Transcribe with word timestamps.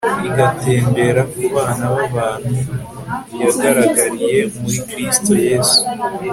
igatembera 0.27 1.21
ku 1.33 1.41
bana 1.55 1.85
babantu 1.95 2.55
yagaragariye 3.41 4.39
muri 4.61 4.77
Kristo 4.89 5.31
Yesu 5.47 5.79